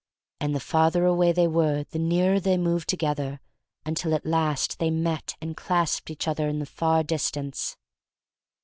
And 0.39 0.55
the 0.55 0.59
farther 0.59 1.05
away 1.05 1.31
they 1.31 1.47
were 1.47 1.83
the 1.91 1.99
nearer 1.99 2.39
they 2.39 2.57
moved 2.57 2.89
together 2.89 3.39
until 3.85 4.15
at 4.15 4.25
last 4.25 4.79
they 4.79 4.89
met 4.89 5.35
and 5.39 5.55
clasped 5.55 6.09
each 6.09 6.27
other 6.27 6.47
in 6.47 6.57
the 6.57 6.65
far 6.65 7.03
distance. 7.03 7.77